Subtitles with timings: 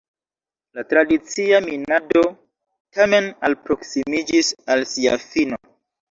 [0.77, 2.23] La tradicia minado
[2.99, 5.61] tamen alproksimiĝis al sia fino.